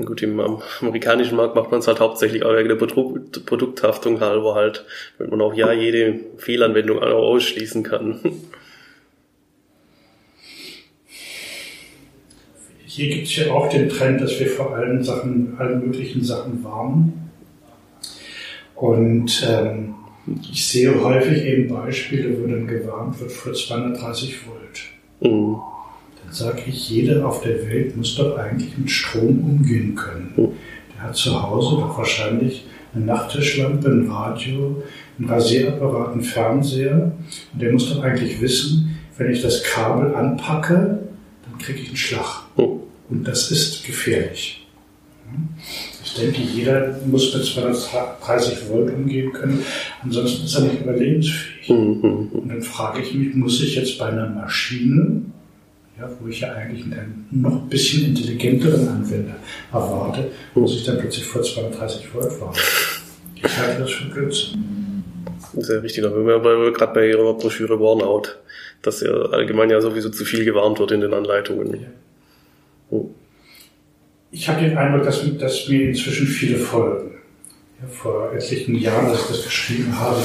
Gut, 0.06 0.22
im 0.22 0.40
amerikanischen 0.82 1.38
Markt 1.38 1.56
macht 1.56 1.72
man 1.72 1.80
es 1.80 1.88
halt 1.88 2.00
hauptsächlich 2.00 2.44
auch 2.44 2.56
wegen 2.56 2.70
der 2.70 2.76
Produkt, 2.76 3.46
Produkthaftung 3.46 4.20
halber 4.20 4.54
halt, 4.54 4.86
wenn 5.18 5.30
man 5.30 5.42
auch 5.42 5.56
ja 5.56 5.72
jede 5.72 6.20
Fehlanwendung 6.38 7.00
ausschließen 7.00 7.84
kann. 7.84 8.20
Hier 12.86 13.10
gibt 13.10 13.28
es 13.28 13.36
ja 13.38 13.52
auch 13.52 13.70
den 13.70 13.90
Trend, 13.90 14.22
dass 14.22 14.40
wir 14.40 14.48
vor 14.48 14.76
allen 14.76 15.04
Sachen, 15.04 15.56
allen 15.58 15.86
möglichen 15.86 16.24
Sachen 16.24 16.64
warnen. 16.64 17.32
Und 18.76 19.48
ähm, 19.50 19.96
ich 20.52 20.68
sehe 20.68 21.04
häufig 21.04 21.44
eben 21.44 21.68
Beispiele, 21.68 22.38
wo 22.40 22.48
dann 22.48 22.68
gewarnt 22.68 23.20
wird 23.20 23.32
vor 23.32 23.54
230 23.54 24.48
Volt. 24.48 24.82
Mhm 25.22 25.62
sage 26.32 26.64
ich, 26.68 26.90
jeder 26.90 27.26
auf 27.28 27.42
der 27.42 27.68
Welt 27.70 27.96
muss 27.96 28.16
doch 28.16 28.38
eigentlich 28.38 28.78
mit 28.78 28.90
Strom 28.90 29.40
umgehen 29.40 29.96
können. 29.96 30.34
Der 30.96 31.04
hat 31.04 31.16
zu 31.16 31.42
Hause 31.42 31.78
doch 31.78 31.98
wahrscheinlich 31.98 32.66
eine 32.94 33.06
Nachttischlampe, 33.06 33.90
ein 33.90 34.10
Radio, 34.10 34.84
ein 35.20 35.26
Rasierapparat, 35.26 36.14
einen 36.14 36.22
Fernseher. 36.22 37.12
Und 37.54 37.62
der 37.62 37.72
muss 37.72 37.90
doch 37.90 38.04
eigentlich 38.04 38.42
wissen, 38.42 38.98
wenn 39.18 39.32
ich 39.32 39.42
das 39.42 39.64
Kabel 39.64 40.14
anpacke, 40.16 41.00
dann 41.44 41.58
kriege 41.60 41.80
ich 41.80 41.88
einen 41.88 41.98
Schlag. 41.98 42.44
Und 42.56 43.28
das 43.28 43.52
ist 43.52 43.86
gefährlich. 43.86 44.68
Ich 46.04 46.14
denke, 46.16 46.42
jeder 46.42 46.98
muss 47.06 47.34
mit 47.34 47.44
230 47.44 48.70
Volt 48.70 48.94
umgehen 48.94 49.34
können, 49.34 49.64
ansonsten 50.02 50.46
ist 50.46 50.56
er 50.56 50.62
nicht 50.62 50.82
überlebensfähig. 50.82 51.70
Mhm. 51.70 52.30
Und 52.32 52.50
dann 52.50 52.62
frage 52.62 53.02
ich 53.02 53.14
mich, 53.14 53.36
muss 53.36 53.62
ich 53.62 53.76
jetzt 53.76 54.00
bei 54.00 54.08
einer 54.08 54.30
Maschine 54.30 55.22
ja, 56.00 56.10
wo 56.20 56.28
ich 56.28 56.42
ja 56.42 56.54
eigentlich 56.54 56.84
einen 56.84 57.28
noch 57.32 57.64
ein 57.64 57.70
bisschen 57.70 58.06
intelligenteren 58.06 58.88
Anwender 58.88 59.36
erwarte, 59.72 60.32
muss 60.54 60.76
ich 60.76 60.86
dann 60.86 61.00
plötzlich 61.00 61.26
vor 61.26 61.42
32 61.42 62.14
Volt 62.14 62.40
warten. 62.40 62.60
Ich 63.36 63.58
halte 63.58 63.82
das 63.82 63.92
für 63.92 64.10
Blödsinn. 64.10 65.04
Sehr 65.54 65.82
wichtig, 65.82 66.04
da 66.04 66.14
wir 66.14 66.72
gerade 66.72 66.94
bei 66.94 67.10
Ihrer 67.10 67.34
Broschüre 67.34 67.80
Warnout, 67.80 68.36
dass 68.82 69.02
ja 69.02 69.12
allgemein 69.12 69.70
ja 69.70 69.82
sowieso 69.82 70.10
zu 70.10 70.26
viel 70.26 70.46
gewarnt 70.46 70.80
wird 70.80 70.92
in 70.92 71.02
den 71.02 71.14
Anleitungen. 71.14 71.74
Ja. 71.74 71.88
Oh. 72.92 73.10
Ich 74.32 74.48
habe 74.50 74.62
den 74.62 74.78
Eindruck, 74.78 75.04
dass, 75.04 75.24
dass 75.38 75.68
mir 75.68 75.90
inzwischen 75.90 76.28
viele 76.28 76.58
folgen. 76.58 77.17
Ja, 77.80 77.88
vor 77.88 78.34
etlichen 78.34 78.76
Jahren, 78.76 79.06
als 79.06 79.22
ich 79.22 79.28
das 79.28 79.44
geschrieben 79.46 80.00
habe, 80.00 80.20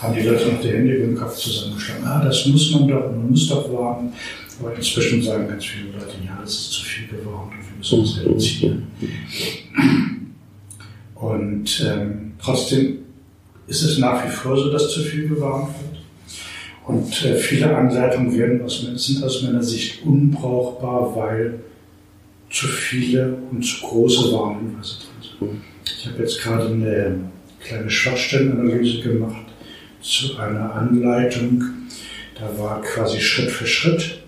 haben 0.00 0.14
die 0.14 0.20
Leute 0.20 0.48
noch 0.48 0.60
die 0.60 0.68
Hände 0.68 0.94
über 0.94 1.06
den 1.06 1.16
Kopf 1.16 1.36
zusammengeschlagen. 1.36 2.04
Ah, 2.06 2.24
das 2.24 2.46
muss 2.46 2.72
man 2.72 2.86
doch, 2.86 3.10
man 3.10 3.30
muss 3.30 3.48
doch 3.48 3.72
warten. 3.72 4.12
Aber 4.60 4.74
inzwischen 4.76 5.20
sagen 5.20 5.48
ganz 5.48 5.64
viele 5.64 5.90
Leute, 5.92 6.14
ja, 6.24 6.38
das 6.40 6.52
ist 6.52 6.72
zu 6.72 6.84
viel 6.84 7.08
geworden 7.08 7.50
und 7.58 7.70
wir 7.70 7.76
müssen 7.78 7.98
uns 7.98 8.20
reduzieren. 8.20 8.86
Und 11.16 11.86
ähm, 11.88 12.32
trotzdem 12.40 12.98
ist 13.66 13.82
es 13.82 13.98
nach 13.98 14.24
wie 14.24 14.30
vor 14.30 14.56
so, 14.56 14.70
dass 14.70 14.90
zu 14.90 15.00
viel 15.00 15.28
gewarnt 15.28 15.70
wird. 15.80 16.02
Und 16.86 17.24
äh, 17.24 17.34
viele 17.36 17.76
Anleitungen 17.76 18.36
werden 18.36 18.62
aus, 18.62 18.86
sind 18.96 19.24
aus 19.24 19.42
meiner 19.42 19.62
Sicht 19.62 20.04
unbrauchbar, 20.04 21.16
weil 21.16 21.60
zu 22.52 22.68
viele 22.68 23.34
und 23.50 23.62
zu 23.64 23.86
große 23.86 24.32
Warnhinweise 24.32 24.96
drin 25.38 25.50
sind. 25.50 25.62
Ich 25.84 26.06
habe 26.06 26.22
jetzt 26.22 26.40
gerade 26.42 26.66
eine 26.66 27.18
kleine 27.60 27.90
Schwachstellenanalyse 27.90 29.00
gemacht 29.00 29.46
zu 30.02 30.36
einer 30.36 30.74
Anleitung. 30.74 31.64
Da 32.38 32.58
war 32.58 32.82
quasi 32.82 33.20
Schritt 33.20 33.50
für 33.50 33.66
Schritt. 33.66 34.22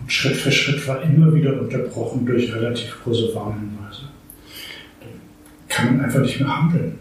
Und 0.00 0.12
Schritt 0.12 0.36
für 0.36 0.50
Schritt 0.50 0.86
war 0.88 1.02
immer 1.02 1.32
wieder 1.32 1.60
unterbrochen 1.60 2.26
durch 2.26 2.52
relativ 2.52 2.96
große 3.04 3.34
Warnhinweise. 3.34 4.02
Da 5.00 5.06
kann 5.68 5.96
man 5.96 6.04
einfach 6.06 6.20
nicht 6.20 6.40
mehr 6.40 6.62
handeln. 6.62 6.98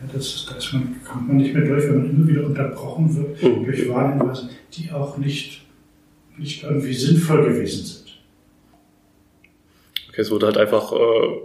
Ja, 0.00 0.08
das 0.14 0.46
da 0.48 0.54
kommt 1.04 1.28
man 1.28 1.36
nicht 1.36 1.52
mehr 1.52 1.66
durch, 1.66 1.84
wenn 1.84 1.98
man 1.98 2.10
immer 2.10 2.26
wieder 2.26 2.46
unterbrochen 2.46 3.14
wird 3.14 3.42
mhm. 3.42 3.64
durch 3.66 3.86
Warnhinweise, 3.88 4.48
die 4.72 4.90
auch 4.90 5.18
nicht, 5.18 5.60
nicht 6.38 6.62
irgendwie 6.62 6.94
sinnvoll 6.94 7.44
gewesen 7.44 7.84
sind. 7.84 8.09
Okay, 10.10 10.22
es 10.22 10.30
wurde 10.30 10.46
halt 10.46 10.58
einfach 10.58 10.92
äh, 10.92 11.40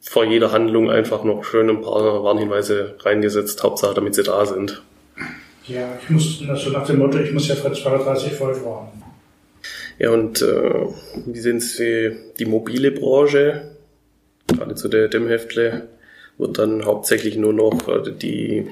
vor 0.00 0.24
jeder 0.24 0.52
Handlung 0.52 0.90
einfach 0.90 1.24
noch 1.24 1.44
schön 1.44 1.70
ein 1.70 1.80
paar 1.80 2.22
Warnhinweise 2.22 2.96
reingesetzt, 3.00 3.62
Hauptsache 3.62 3.94
damit 3.94 4.14
sie 4.14 4.22
da 4.22 4.44
sind. 4.44 4.82
Ja, 5.66 5.98
ich 6.02 6.10
muss, 6.10 6.42
also 6.48 6.70
nach 6.70 6.86
dem 6.86 6.98
Motto, 6.98 7.18
ich 7.18 7.32
muss 7.32 7.48
ja 7.48 7.54
für 7.54 7.72
32 7.72 8.38
Volt 8.38 8.64
warnen. 8.64 9.02
Ja, 9.98 10.10
und 10.10 10.42
äh, 10.42 10.86
wie 11.26 11.38
sehen 11.38 11.60
Sie 11.60 12.16
die 12.38 12.44
mobile 12.46 12.90
Branche? 12.90 13.76
Gerade 14.48 14.74
zu 14.74 14.88
der 14.88 15.08
Dämmheftle 15.08 15.88
wird 16.38 16.58
dann 16.58 16.84
hauptsächlich 16.84 17.36
nur 17.36 17.52
noch 17.52 17.88
äh, 17.88 18.10
die 18.10 18.66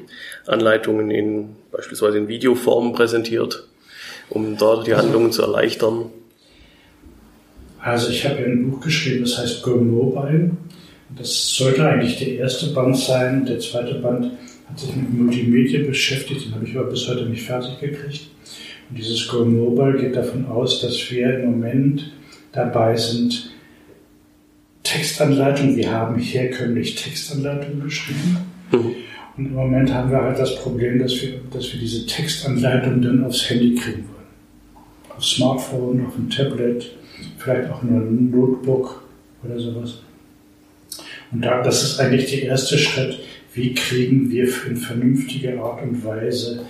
Anleitungen 0.47 1.11
in 1.11 1.57
beispielsweise 1.71 2.19
in 2.19 2.29
Videoform 2.29 2.93
präsentiert, 2.93 3.69
um 4.29 4.57
dort 4.57 4.87
die 4.87 4.95
Handlungen 4.95 5.33
zu 5.33 5.43
erleichtern. 5.43 6.11
Also 7.83 8.11
ich 8.11 8.27
habe 8.27 8.39
ein 8.45 8.71
Buch 8.71 8.81
geschrieben, 8.81 9.23
das 9.23 9.39
heißt 9.39 9.63
Go 9.63 9.77
Mobile. 9.77 10.51
Das 11.17 11.55
sollte 11.55 11.89
eigentlich 11.89 12.19
der 12.19 12.37
erste 12.37 12.67
Band 12.73 12.97
sein. 12.97 13.47
Der 13.47 13.59
zweite 13.59 13.95
Band 13.95 14.33
hat 14.69 14.79
sich 14.79 14.95
mit 14.95 15.13
Multimedia 15.13 15.85
beschäftigt, 15.85 16.47
den 16.47 16.55
habe 16.55 16.67
ich 16.67 16.77
aber 16.77 16.91
bis 16.91 17.09
heute 17.09 17.25
nicht 17.27 17.43
fertig 17.43 17.81
gekriegt. 17.81 18.29
Und 18.89 18.99
dieses 18.99 19.27
Go 19.29 19.45
Mobile 19.45 19.99
geht 19.99 20.15
davon 20.15 20.47
aus, 20.47 20.81
dass 20.81 21.11
wir 21.11 21.41
im 21.41 21.53
Moment 21.53 22.13
dabei 22.53 22.97
sind, 22.97 23.51
Textanleitungen, 24.83 25.77
wir 25.77 25.91
haben 25.91 26.19
herkömmlich 26.19 26.97
Textanleitungen 26.97 27.85
geschrieben. 27.85 28.39
Mhm. 28.73 28.95
Und 29.37 29.47
im 29.47 29.55
Moment 29.55 29.93
haben 29.93 30.11
wir 30.11 30.21
halt 30.21 30.39
das 30.39 30.57
Problem, 30.57 30.99
dass 30.99 31.21
wir, 31.23 31.41
dass 31.53 31.73
wir 31.73 31.81
diese 31.81 32.07
Textanleitung 32.07 33.01
dann 33.01 33.25
aufs 33.25 33.49
Handy 33.49 33.75
kriegen 33.75 34.05
wollen. 34.09 35.17
Aufs 35.17 35.31
Smartphone, 35.31 36.07
auf 36.07 36.19
ein 36.19 36.29
Tablet, 36.29 36.91
vielleicht 37.39 37.71
auch 37.71 37.83
nur 37.83 38.01
ein 38.01 38.31
Notebook 38.31 39.03
oder 39.45 39.59
sowas. 39.59 40.01
Und 41.33 41.45
da, 41.45 41.63
das 41.63 41.83
ist 41.83 42.01
eigentlich 42.01 42.31
der 42.31 42.43
erste 42.45 42.77
Schritt. 42.79 43.19
Wie 43.55 43.75
kriegen 43.75 44.31
wir 44.31 44.49
in 44.67 44.77
vernünftiger 44.77 45.61
Art 45.63 45.83
und 45.83 46.05
Weise 46.05 46.67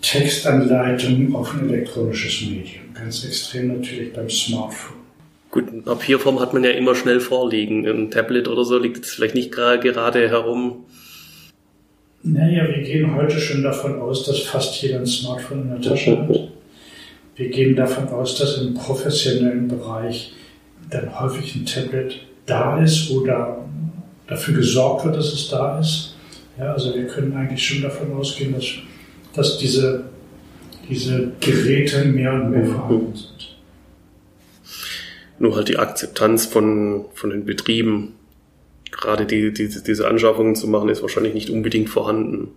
Textanleitungen 0.00 1.34
auf 1.34 1.54
ein 1.54 1.68
elektronisches 1.68 2.48
Medium? 2.48 2.84
Ganz 2.94 3.24
extrem 3.24 3.68
natürlich 3.68 4.12
beim 4.12 4.30
Smartphone. 4.30 4.98
Gut, 5.50 5.70
in 5.70 5.84
Papierform 5.84 6.40
hat 6.40 6.52
man 6.52 6.64
ja 6.64 6.70
immer 6.70 6.94
schnell 6.94 7.20
vorliegen. 7.20 7.86
Ein 7.86 8.10
Tablet 8.10 8.48
oder 8.48 8.64
so 8.64 8.78
liegt 8.78 8.96
jetzt 8.96 9.10
vielleicht 9.10 9.36
nicht 9.36 9.52
gerade 9.52 10.28
herum. 10.28 10.84
Naja, 12.24 12.66
wir 12.66 12.82
gehen 12.82 13.14
heute 13.14 13.38
schon 13.38 13.62
davon 13.62 14.00
aus, 14.00 14.24
dass 14.24 14.40
fast 14.40 14.80
jeder 14.82 14.98
ein 14.98 15.06
Smartphone 15.06 15.62
in 15.62 15.68
der 15.70 15.80
Tasche 15.80 16.18
hat. 16.18 16.53
Wir 17.36 17.48
gehen 17.48 17.74
davon 17.74 18.08
aus, 18.08 18.38
dass 18.38 18.58
im 18.58 18.74
professionellen 18.74 19.68
Bereich 19.68 20.32
dann 20.90 21.18
häufig 21.18 21.54
ein 21.56 21.66
Tablet 21.66 22.20
da 22.46 22.82
ist 22.82 23.10
oder 23.10 23.64
dafür 24.26 24.54
gesorgt 24.54 25.04
wird, 25.04 25.16
dass 25.16 25.32
es 25.32 25.48
da 25.48 25.78
ist. 25.80 26.14
Ja, 26.58 26.72
also 26.72 26.94
wir 26.94 27.06
können 27.06 27.36
eigentlich 27.36 27.66
schon 27.66 27.82
davon 27.82 28.12
ausgehen, 28.14 28.52
dass, 28.52 28.66
dass 29.34 29.58
diese, 29.58 30.04
diese 30.88 31.32
Geräte 31.40 32.04
mehr 32.04 32.32
und 32.34 32.50
mehr 32.50 32.66
vorhanden 32.66 33.16
sind. 33.16 33.56
Nur 35.38 35.56
halt 35.56 35.68
die 35.68 35.78
Akzeptanz 35.78 36.46
von, 36.46 37.06
von 37.14 37.30
den 37.30 37.44
Betrieben, 37.44 38.14
gerade 38.92 39.26
die, 39.26 39.52
die, 39.52 39.68
diese 39.68 40.06
Anschaffungen 40.06 40.54
zu 40.54 40.68
machen, 40.68 40.88
ist 40.88 41.02
wahrscheinlich 41.02 41.34
nicht 41.34 41.50
unbedingt 41.50 41.88
vorhanden. 41.90 42.52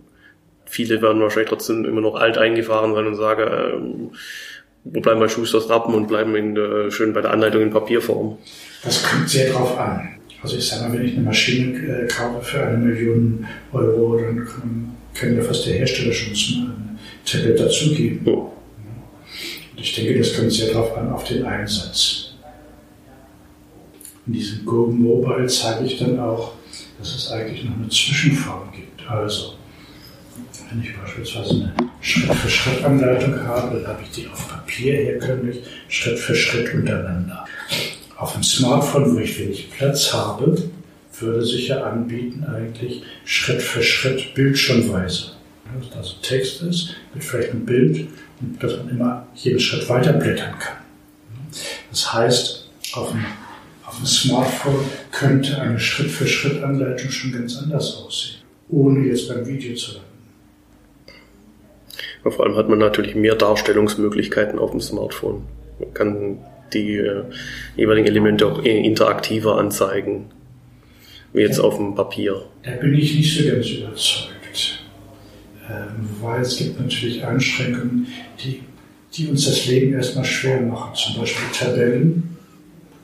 Viele 0.64 1.02
werden 1.02 1.20
wahrscheinlich 1.20 1.48
trotzdem 1.48 1.84
immer 1.84 2.00
noch 2.00 2.14
alt 2.14 2.38
eingefahren 2.38 2.94
sein 2.94 3.06
und 3.06 3.16
sagen, 3.16 3.42
äh, 3.42 4.16
wo 4.92 5.00
bleiben 5.00 5.20
bei 5.20 5.28
Schusters 5.28 5.68
Rappen 5.68 5.94
und 5.94 6.08
bleiben 6.08 6.34
in, 6.36 6.56
äh, 6.56 6.90
schön 6.90 7.12
bei 7.12 7.20
der 7.20 7.32
Anleitung 7.32 7.62
in 7.62 7.70
Papierform. 7.70 8.38
Das 8.82 9.02
kommt 9.02 9.28
sehr 9.28 9.50
drauf 9.50 9.78
an. 9.78 10.08
Also 10.42 10.56
ich 10.56 10.68
sage 10.68 10.88
mal, 10.88 10.98
wenn 10.98 11.06
ich 11.06 11.14
eine 11.14 11.24
Maschine 11.24 11.78
äh, 11.78 12.06
kaufe 12.06 12.44
für 12.44 12.62
eine 12.64 12.78
Million 12.78 13.46
Euro, 13.72 14.18
dann 14.18 14.46
kann, 14.46 14.96
kann 15.14 15.36
ja 15.36 15.42
fast 15.42 15.66
der 15.66 15.74
Hersteller 15.74 16.12
schon 16.12 16.32
ein 16.32 16.98
Tablet 17.24 17.58
dazugeben. 17.58 18.20
Ja. 18.24 18.32
Und 18.32 18.52
ich 19.76 19.94
denke, 19.94 20.18
das 20.18 20.36
kommt 20.36 20.52
sehr 20.52 20.72
darauf 20.72 20.96
an, 20.96 21.10
auf 21.12 21.24
den 21.24 21.44
Einsatz. 21.44 22.34
In 24.26 24.32
diesem 24.32 24.64
Go 24.64 24.86
Mobile 24.86 25.46
zeige 25.46 25.84
ich 25.86 25.98
dann 25.98 26.18
auch, 26.20 26.52
dass 26.98 27.14
es 27.14 27.30
eigentlich 27.30 27.64
noch 27.64 27.76
eine 27.76 27.88
Zwischenform 27.88 28.70
gibt. 28.72 29.08
Also, 29.08 29.54
wenn 30.70 30.82
ich 30.82 30.96
beispielsweise 30.96 31.54
eine 31.54 31.74
Schritt-für-Schritt-Anleitung 32.00 33.42
habe, 33.46 33.78
dann 33.78 33.86
habe 33.86 34.02
ich 34.02 34.10
die 34.10 34.28
auf 34.28 34.48
Papier 34.48 34.94
herkömmlich 34.94 35.62
Schritt 35.88 36.18
für 36.18 36.34
Schritt 36.34 36.72
untereinander. 36.74 37.44
Auf 38.16 38.32
dem 38.32 38.42
Smartphone, 38.42 39.14
wo 39.14 39.18
ich 39.20 39.38
wenig 39.38 39.70
Platz 39.70 40.12
habe, 40.12 40.56
würde 41.20 41.44
sich 41.44 41.68
ja 41.68 41.82
anbieten, 41.82 42.44
eigentlich 42.44 43.02
Schritt 43.24 43.62
für 43.62 43.82
Schritt 43.82 44.34
bildschirmweise. 44.34 45.32
Also 45.96 46.14
Text 46.22 46.62
ist 46.62 46.94
mit 47.14 47.24
vielleicht 47.24 47.50
einem 47.50 47.66
Bild 47.66 48.08
und 48.40 48.62
dass 48.62 48.76
man 48.76 48.88
immer 48.88 49.26
jeden 49.34 49.60
Schritt 49.60 49.88
weiterblättern 49.88 50.58
kann. 50.58 50.76
Das 51.90 52.12
heißt, 52.12 52.68
auf 52.92 53.10
dem, 53.10 53.24
auf 53.84 53.96
dem 53.96 54.06
Smartphone 54.06 54.84
könnte 55.10 55.60
eine 55.60 55.78
Schritt-für-Schritt-Anleitung 55.78 57.10
schon 57.10 57.32
ganz 57.32 57.58
anders 57.58 57.96
aussehen, 57.96 58.36
ohne 58.68 59.06
jetzt 59.06 59.28
beim 59.28 59.46
Video 59.46 59.74
zu 59.74 59.92
landen. 59.92 60.17
Vor 62.22 62.44
allem 62.44 62.56
hat 62.56 62.68
man 62.68 62.78
natürlich 62.78 63.14
mehr 63.14 63.34
Darstellungsmöglichkeiten 63.34 64.58
auf 64.58 64.72
dem 64.72 64.80
Smartphone. 64.80 65.44
Man 65.78 65.94
kann 65.94 66.38
die 66.72 66.96
äh, 66.96 67.24
jeweiligen 67.76 68.06
Elemente 68.06 68.46
auch 68.46 68.62
interaktiver 68.62 69.58
anzeigen, 69.58 70.26
wie 71.32 71.40
jetzt 71.40 71.58
auf 71.58 71.76
dem 71.76 71.94
Papier. 71.94 72.42
Da 72.62 72.72
bin 72.72 72.94
ich 72.94 73.16
nicht 73.16 73.36
so 73.36 73.48
ganz 73.48 73.68
überzeugt, 73.70 74.84
ähm, 75.68 76.08
weil 76.20 76.42
es 76.42 76.56
gibt 76.56 76.80
natürlich 76.80 77.24
Einschränkungen, 77.24 78.06
die, 78.42 78.60
die 79.14 79.28
uns 79.28 79.46
das 79.46 79.66
Leben 79.66 79.94
erstmal 79.94 80.24
schwer 80.24 80.60
machen. 80.60 80.94
Zum 80.94 81.20
Beispiel 81.20 81.46
Tabellen 81.52 82.36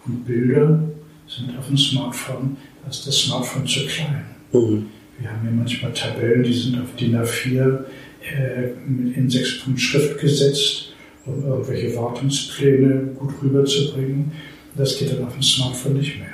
und 0.07 0.25
Bilder 0.27 0.83
sind 1.27 1.57
auf 1.59 1.67
dem 1.67 1.79
Smartphone, 1.79 2.57
da 2.83 2.91
ist 2.91 3.07
das 3.07 3.17
Smartphone 3.17 3.67
zu 3.67 3.87
klein. 3.87 4.25
Mhm. 4.53 4.87
Wir 5.19 5.31
haben 5.31 5.45
ja 5.45 5.51
manchmal 5.53 5.93
Tabellen, 5.93 6.43
die 6.43 6.53
sind 6.53 6.81
auf 6.81 6.95
DIN 6.97 7.17
A4 7.17 7.61
äh, 7.61 7.85
in 8.27 9.29
sechs 9.29 9.61
Punkt 9.61 9.81
Schrift 9.81 10.19
gesetzt 10.21 10.95
um 11.27 11.45
irgendwelche 11.45 11.97
Wartungspläne 11.97 13.15
gut 13.19 13.35
rüberzubringen. 13.43 14.33
Das 14.77 14.99
geht 14.99 15.13
dann 15.13 15.25
auf 15.25 15.33
dem 15.33 15.43
Smartphone 15.43 15.95
nicht 15.95 16.19
mehr. 16.19 16.29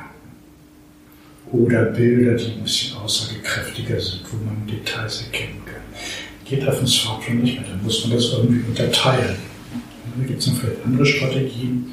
Oder 1.53 1.87
Bilder, 1.87 2.35
die 2.35 2.53
ein 2.53 2.63
bisschen 2.63 2.97
aussagekräftiger 2.97 4.01
sind, 4.01 4.21
wo 4.31 4.37
man 4.45 4.67
Details 4.67 5.23
erkennen 5.23 5.63
kann. 5.67 5.83
Geht 6.45 6.67
auf 6.67 6.79
dem 6.79 6.87
Smartphone 6.87 7.43
nicht 7.43 7.61
mehr, 7.61 7.69
dann 7.69 7.83
muss 7.83 8.05
man 8.07 8.17
das 8.17 8.33
irgendwie 8.33 8.65
unterteilen. 8.69 9.37
Da 10.17 10.27
gibt 10.27 10.41
es 10.41 10.47
dann 10.47 10.57
vielleicht 10.57 10.85
andere 10.85 11.07
Strategien. 11.07 11.93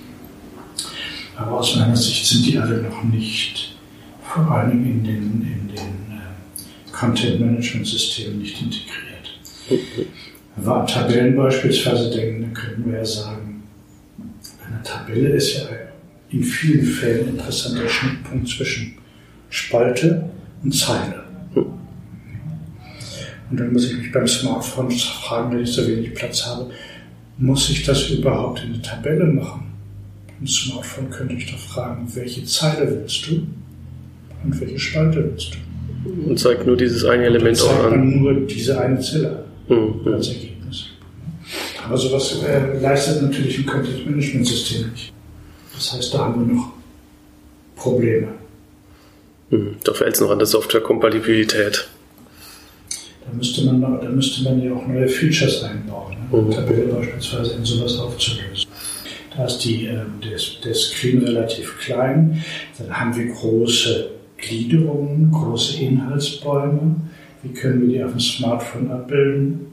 Aber 1.36 1.60
aus 1.60 1.76
meiner 1.76 1.96
Sicht 1.96 2.26
sind 2.26 2.46
die 2.46 2.58
alle 2.58 2.82
noch 2.82 3.04
nicht, 3.04 3.76
vor 4.24 4.50
allem 4.50 4.84
in 4.84 5.04
den, 5.04 5.24
in 5.42 5.68
den 5.68 5.78
äh, 5.78 6.92
Content-Management-Systemen 6.92 8.40
nicht 8.40 8.60
integriert. 8.60 9.07
Wenn 9.70 10.66
wir 10.66 10.76
an 10.76 10.88
Tabellen 10.88 11.36
beispielsweise 11.36 12.10
denken, 12.10 12.42
dann 12.42 12.54
könnten 12.54 12.92
wir 12.92 13.00
ja 13.00 13.06
sagen, 13.06 13.64
eine 14.66 14.84
Tabelle 14.84 15.30
ist 15.30 15.58
ja 15.58 15.68
in 16.30 16.44
vielen 16.44 16.86
Fällen 16.86 17.28
ein 17.28 17.36
interessanter 17.36 17.88
Schnittpunkt 17.88 18.50
zwischen 18.50 18.94
Spalte 19.50 20.30
und 20.64 20.74
Zeile. 20.74 21.24
Und 23.50 23.58
dann 23.58 23.72
muss 23.72 23.90
ich 23.90 23.98
mich 23.98 24.12
beim 24.12 24.28
Smartphone 24.28 24.92
fragen, 24.92 25.54
wenn 25.54 25.64
ich 25.64 25.72
so 25.72 25.88
wenig 25.88 26.14
Platz 26.14 26.46
habe, 26.46 26.70
muss 27.38 27.70
ich 27.70 27.84
das 27.84 28.10
überhaupt 28.10 28.62
in 28.64 28.74
eine 28.74 28.82
Tabelle 28.82 29.26
machen? 29.26 29.72
Im 30.40 30.48
Smartphone 30.48 31.10
könnte 31.10 31.36
ich 31.36 31.50
doch 31.50 31.60
fragen, 31.60 32.08
welche 32.14 32.44
Zeile 32.44 32.90
willst 32.90 33.28
du 33.28 33.48
und 34.44 34.60
welche 34.60 34.80
Spalte 34.80 35.24
willst 35.24 35.54
du? 35.54 36.30
Und 36.30 36.40
zeigt 36.40 36.66
nur 36.66 36.76
dieses 36.76 37.06
eine 37.06 37.26
Element 37.26 37.62
auch 37.62 37.86
an. 37.86 38.22
nur 38.22 38.34
diese 38.48 38.80
eine 38.80 39.00
Zelle 39.00 39.47
mhm. 39.68 40.14
als 40.14 40.30
Ergebnis. 40.30 40.86
Aber 41.86 41.98
sowas 41.98 42.42
äh, 42.44 42.80
leistet 42.80 43.22
natürlich 43.22 43.60
ein 43.60 43.66
Content-Management-System 43.66 44.92
nicht. 44.92 45.14
Das 45.74 45.94
heißt, 45.94 46.14
da 46.14 46.20
haben 46.20 46.48
wir 46.48 46.56
noch 46.56 46.74
Probleme. 47.76 48.30
Mhm. 49.50 49.76
Da 49.84 49.94
fällt 49.94 50.16
es 50.16 50.22
noch 50.22 50.32
an 50.32 50.40
der 50.40 50.48
Softwarekompatibilität. 50.48 51.88
Da 53.26 53.34
müsste 53.34 53.66
man, 53.66 53.82
da 53.82 54.10
müsste 54.10 54.44
man 54.44 54.62
ja 54.62 54.74
auch 54.74 54.88
neue 54.88 55.08
Features 55.08 55.64
einbauen, 55.64 56.16
ne? 56.32 56.42
mhm. 56.42 56.52
Tabelle 56.52 56.94
beispielsweise 56.94 57.54
in 57.56 57.66
sowas 57.66 57.98
aufzulösen. 58.00 58.70
Da 59.36 59.46
ist 59.46 59.60
die, 59.60 59.86
äh, 59.86 60.00
der, 60.24 60.40
der 60.64 60.74
Screen 60.74 61.24
relativ 61.24 61.78
klein, 61.80 62.44
dann 62.78 63.00
haben 63.00 63.16
wir 63.16 63.28
große 63.34 64.10
Gliederungen, 64.38 65.32
große 65.32 65.82
Inhaltsbäume. 65.82 66.96
Wie 67.44 67.54
können 67.54 67.82
wir 67.82 67.88
die 67.88 68.04
auf 68.04 68.12
dem 68.12 68.20
Smartphone 68.20 68.92
abbilden? 68.92 69.68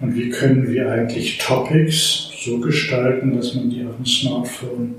Und 0.00 0.14
wie 0.14 0.30
können 0.30 0.68
wir 0.70 0.90
eigentlich 0.90 1.38
Topics 1.38 2.30
so 2.42 2.58
gestalten, 2.58 3.36
dass 3.36 3.54
man 3.54 3.68
die 3.68 3.84
auf 3.84 3.96
dem 3.96 4.06
Smartphone 4.06 4.94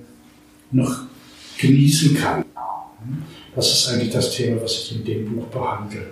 noch 0.71 1.03
genießen 1.57 2.15
kann? 2.15 2.45
Das 3.55 3.71
ist 3.71 3.89
eigentlich 3.89 4.11
das 4.11 4.35
Thema, 4.35 4.61
was 4.61 4.73
ich 4.73 4.97
in 4.97 5.05
dem 5.05 5.35
Buch 5.35 5.47
behandle. 5.47 6.07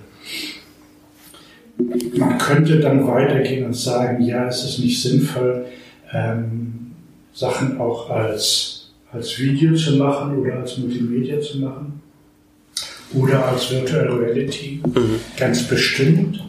Man 2.18 2.38
könnte 2.38 2.80
dann 2.80 3.08
weitergehen 3.08 3.66
und 3.66 3.76
sagen, 3.76 4.24
ja, 4.24 4.48
es 4.48 4.66
ist 4.66 4.80
nicht 4.80 5.02
sinnvoll, 5.02 5.66
ähm, 6.12 6.92
Sachen 7.32 7.80
auch 7.80 8.10
als, 8.10 8.92
als 9.14 9.40
Video 9.40 9.74
zu 9.76 9.96
machen 9.98 10.38
oder 10.40 10.56
als 10.56 10.78
Multimedia 10.78 11.40
zu 11.40 11.60
machen 11.60 12.02
oder 13.14 13.46
als 13.46 13.72
Virtual 13.72 14.08
Reality. 14.08 14.82
Mhm. 14.86 15.20
Ganz 15.38 15.64
bestimmt. 15.64 16.44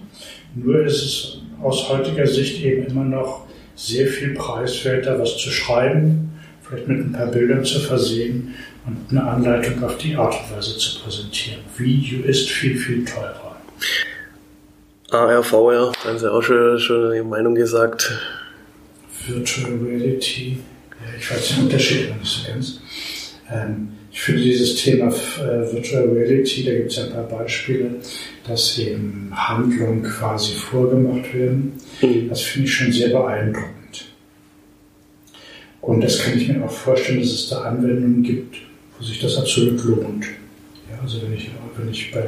Nur 0.55 0.85
ist 0.85 1.03
es 1.03 1.39
aus 1.63 1.89
heutiger 1.89 2.27
Sicht 2.27 2.63
eben 2.63 2.87
immer 2.87 3.05
noch 3.05 3.47
sehr 3.77 4.07
viel 4.07 4.35
preiswerter, 4.35 5.19
was 5.19 5.37
zu 5.39 5.51
schreiben, 5.51 6.31
vielleicht 6.63 6.89
mit 6.89 6.99
ein 6.99 7.13
paar 7.13 7.27
Bildern 7.27 7.65
zu 7.65 7.81
versehen 7.81 8.55
und 8.87 8.99
eine 9.11 9.29
Anleitung 9.29 9.83
auf 9.83 9.97
die 9.99 10.15
Art 10.17 10.35
und 10.35 10.57
Weise 10.57 10.77
zu 10.77 11.01
präsentieren. 11.01 11.61
Video 11.77 12.25
ist 12.25 12.51
viel, 12.51 12.77
viel 12.77 13.05
teurer. 13.05 13.57
AR, 15.11 15.43
VR, 15.43 15.93
da 16.03 16.11
haben 16.11 16.19
Sie 16.19 16.31
auch 16.31 16.43
schon, 16.43 16.79
schon 16.79 17.15
Ihre 17.15 17.25
Meinung 17.25 17.55
gesagt. 17.55 18.13
Virtual 19.27 19.73
Reality, 19.85 20.59
ja, 20.91 21.19
ich 21.19 21.31
weiß 21.31 21.49
den 21.49 21.65
Unterschied 21.65 22.17
nicht 22.19 22.31
so 22.31 22.49
ganz. 22.49 22.81
Ähm, 23.53 23.89
ich 24.13 24.21
finde 24.21 24.43
dieses 24.43 24.77
Thema 24.77 25.07
äh, 25.07 25.73
Virtual 25.73 26.09
Reality, 26.09 26.65
da 26.65 26.73
gibt 26.73 26.91
es 26.91 26.97
ja 26.97 27.05
ein 27.05 27.13
paar 27.13 27.29
Beispiele, 27.29 27.91
dass 28.47 28.79
eben 28.79 29.31
Handlungen 29.33 30.03
quasi 30.03 30.55
vorgemacht 30.55 31.33
werden. 31.33 31.73
Mhm. 32.03 32.29
Das 32.29 32.43
finde 32.43 32.67
ich 32.67 32.75
schon 32.75 32.93
sehr 32.93 33.11
beeindruckend. 33.11 34.07
Und 35.81 36.03
das 36.03 36.19
kann 36.19 36.37
ich 36.37 36.49
mir 36.49 36.65
auch 36.65 36.71
vorstellen, 36.71 37.21
dass 37.21 37.31
es 37.31 37.49
da 37.49 37.63
Anwendungen 37.63 38.23
gibt, 38.23 38.57
wo 38.99 39.05
sich 39.05 39.21
das 39.21 39.37
absolut 39.37 39.83
lohnt. 39.85 40.27
Ja, 40.91 40.99
also 41.03 41.23
wenn 41.23 41.33
ich, 41.33 41.51
wenn 41.77 41.89
ich 41.89 42.11
bei 42.11 42.21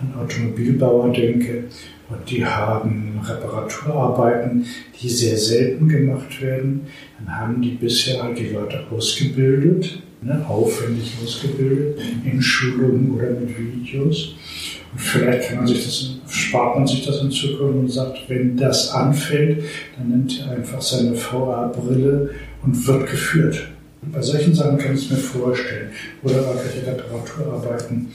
einem 0.00 0.20
Automobilbauer 0.20 1.12
denke 1.12 1.64
und 2.08 2.28
die 2.28 2.44
haben 2.44 3.20
Reparaturarbeiten, 3.24 4.66
die 5.00 5.08
sehr 5.08 5.38
selten 5.38 5.88
gemacht 5.88 6.42
werden, 6.42 6.88
dann 7.18 7.38
haben 7.38 7.62
die 7.62 7.70
bisher 7.70 8.22
halt 8.22 8.36
die 8.36 8.48
Leute 8.48 8.84
ausgebildet 8.90 10.02
ne, 10.22 10.44
aufwendig 10.48 11.12
ausgebildet, 11.22 11.98
in 12.24 12.40
Schulungen 12.40 13.14
oder 13.14 13.30
mit 13.30 13.56
Videos. 13.58 14.34
Und 14.92 15.00
vielleicht 15.00 15.54
man 15.54 15.66
das, 15.66 16.16
spart 16.28 16.76
man 16.76 16.86
sich 16.86 17.04
das 17.04 17.22
in 17.22 17.30
Zukunft 17.30 17.78
und 17.78 17.88
sagt, 17.88 18.18
wenn 18.28 18.56
das 18.56 18.90
anfällt, 18.90 19.64
dann 19.96 20.10
nimmt 20.10 20.40
er 20.40 20.52
einfach 20.56 20.82
seine 20.82 21.14
VR-Brille 21.14 22.30
und 22.62 22.86
wird 22.86 23.08
geführt. 23.08 23.68
Bei 24.02 24.22
solchen 24.22 24.54
Sachen 24.54 24.78
kann 24.78 24.94
ich 24.94 25.04
es 25.04 25.10
mir 25.10 25.16
vorstellen. 25.16 25.90
Oder 26.22 26.36
irgendwelche 26.36 26.86
Reparaturarbeiten, 26.86 28.08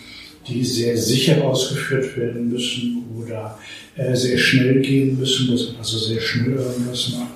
die 0.48 0.64
sehr 0.64 0.98
sicher 0.98 1.44
ausgeführt 1.44 2.18
werden 2.18 2.52
müssen 2.52 3.06
oder 3.18 3.58
äh, 3.96 4.16
sehr 4.16 4.38
schnell 4.38 4.82
gehen 4.82 5.18
müssen, 5.18 5.52
dass 5.52 5.68
man 5.68 5.78
also 5.78 5.98
sehr 5.98 6.20
schnell 6.20 6.56
irgendwas 6.56 7.14
macht, 7.18 7.32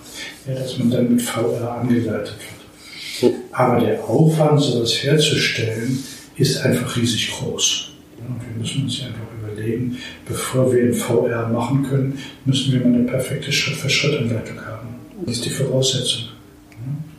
ja, 0.47 0.55
dass 0.55 0.77
man 0.77 0.91
dann 0.91 1.15
mit 1.15 1.21
VR 1.21 1.79
angeleitet 1.81 2.35
wird. 2.37 2.58
Aber 3.51 3.79
der 3.79 4.03
Aufwand, 4.03 4.61
sowas 4.61 5.03
herzustellen, 5.03 6.03
ist 6.37 6.57
einfach 6.57 6.95
riesig 6.95 7.31
groß. 7.31 7.91
Und 8.27 8.41
wir 8.41 8.61
müssen 8.61 8.83
uns 8.83 9.01
einfach 9.01 9.19
überlegen, 9.41 9.97
bevor 10.27 10.71
wir 10.71 10.81
in 10.81 10.93
VR 10.93 11.49
machen 11.49 11.83
können, 11.83 12.19
müssen 12.45 12.73
wir 12.73 12.79
mal 12.81 12.95
eine 12.95 13.05
perfekte 13.05 13.51
Schritt-für-Schritt-Anleitung 13.51 14.59
haben. 14.65 14.87
Das 15.25 15.35
ist 15.35 15.45
die 15.45 15.49
Voraussetzung. 15.49 16.29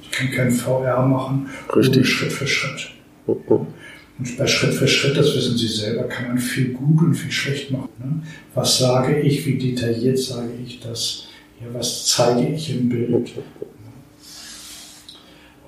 Ich 0.02 0.10
kann 0.10 0.30
kein 0.30 0.50
VR 0.50 1.02
machen, 1.02 1.48
Richtig. 1.74 2.08
Schritt 2.08 2.32
für 2.32 2.46
Schritt. 2.46 2.90
Und 3.26 4.36
bei 4.36 4.46
Schritt 4.46 4.74
für 4.74 4.88
Schritt, 4.88 5.16
das 5.16 5.34
wissen 5.34 5.56
Sie 5.56 5.68
selber, 5.68 6.04
kann 6.04 6.28
man 6.28 6.38
viel 6.38 6.72
gut 6.72 7.00
und 7.00 7.14
viel 7.14 7.30
schlecht 7.30 7.70
machen. 7.70 8.22
Was 8.54 8.78
sage 8.78 9.20
ich, 9.20 9.46
wie 9.46 9.56
detailliert 9.56 10.18
sage 10.18 10.50
ich 10.66 10.80
das? 10.80 11.28
Ja, 11.60 11.66
was 11.72 12.06
zeige 12.06 12.54
ich 12.54 12.70
im 12.70 12.88
Bild? 12.88 13.30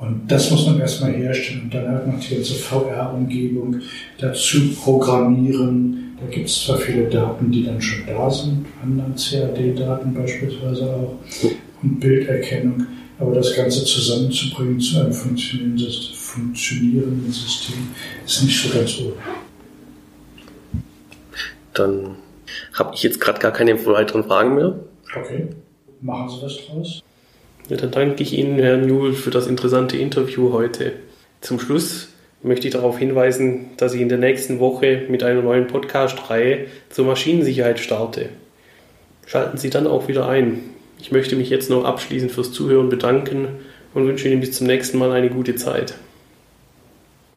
Und 0.03 0.27
das 0.27 0.51
muss 0.51 0.67
man 0.67 0.81
erstmal 0.81 1.13
herstellen 1.13 1.63
und 1.63 1.75
dann 1.75 1.87
halt 1.89 2.09
noch 2.09 2.19
die 2.19 2.35
ganze 2.35 2.55
VR-Umgebung 2.55 3.81
dazu 4.19 4.75
programmieren. 4.75 6.17
Da 6.21 6.27
gibt 6.27 6.49
es 6.49 6.65
zwar 6.65 6.77
viele 6.79 7.09
Daten, 7.09 7.53
die 7.53 7.63
dann 7.65 7.81
schon 7.81 8.05
da 8.07 8.29
sind, 8.29 8.67
anderen 8.83 9.15
CAD-Daten 9.15 10.13
beispielsweise 10.13 10.91
auch 10.91 11.21
und 11.83 12.01
Bilderkennung, 12.01 12.85
aber 13.21 13.35
das 13.35 13.55
Ganze 13.55 13.85
zusammenzubringen 13.85 14.81
zu 14.81 14.99
einem 14.99 15.13
funktionierenden 15.13 15.79
System 17.33 17.77
ist 18.27 18.43
nicht 18.43 18.61
so 18.61 18.77
ganz 18.77 18.99
ohne. 19.01 19.15
Dann 21.75 22.17
habe 22.75 22.95
ich 22.95 23.05
jetzt 23.05 23.21
gerade 23.21 23.39
gar 23.39 23.53
keine 23.53 23.87
weiteren 23.87 24.25
Fragen 24.25 24.57
mehr. 24.57 24.81
Okay, 25.17 25.47
machen 26.01 26.29
Sie 26.29 26.43
was 26.45 26.57
draus. 26.67 27.03
Ja, 27.73 27.79
dann 27.79 27.91
danke 27.91 28.23
ich 28.23 28.35
Ihnen, 28.35 28.59
Herr 28.59 28.77
Newell, 28.77 29.15
für 29.15 29.31
das 29.31 29.47
interessante 29.47 29.97
Interview 29.97 30.53
heute. 30.53 30.93
Zum 31.41 31.59
Schluss 31.59 32.11
möchte 32.43 32.69
ich 32.69 32.75
darauf 32.75 32.99
hinweisen, 32.99 33.71
dass 33.79 33.95
ich 33.95 34.03
in 34.03 34.11
der 34.11 34.19
nächsten 34.19 34.61
Woche 34.61 35.05
mit 35.09 35.23
einer 35.23 35.41
neuen 35.41 35.69
Podcast-Reihe 35.69 36.67
zur 36.91 37.07
Maschinensicherheit 37.07 37.81
starte. 37.81 38.29
Schalten 39.25 39.57
Sie 39.57 39.71
dann 39.71 39.87
auch 39.87 40.07
wieder 40.07 40.29
ein. 40.29 40.61
Ich 41.01 41.13
möchte 41.13 41.35
mich 41.35 41.49
jetzt 41.49 41.71
noch 41.71 41.85
abschließend 41.85 42.31
fürs 42.31 42.53
Zuhören 42.53 42.91
bedanken 42.91 43.49
und 43.95 44.07
wünsche 44.07 44.29
Ihnen 44.29 44.41
bis 44.41 44.53
zum 44.53 44.67
nächsten 44.67 44.99
Mal 44.99 45.11
eine 45.11 45.31
gute 45.31 45.55
Zeit. 45.55 45.95